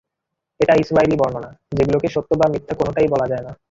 এটা 0.59 0.73
ইসরাঈলী 0.75 1.15
বর্ণনা— 1.15 1.51
যেগুলোকে 1.77 2.07
সত্য 2.07 2.31
বা 2.35 2.45
মিথ্যা 2.53 2.73
কোনটাই 2.75 3.07
বলা 3.07 3.27
যায় 3.27 3.43
না। 3.43 3.51